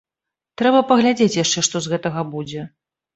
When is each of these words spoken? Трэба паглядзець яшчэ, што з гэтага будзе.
Трэба 0.61 0.79
паглядзець 0.91 1.35
яшчэ, 1.43 1.63
што 1.67 1.81
з 1.87 1.91
гэтага 1.93 2.21
будзе. 2.33 2.65